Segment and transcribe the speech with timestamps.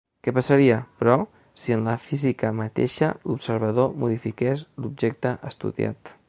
[0.27, 1.17] Què passaria, però,
[1.63, 6.17] si en la física mateixa l’observador modifiqués l’objecte estudiat?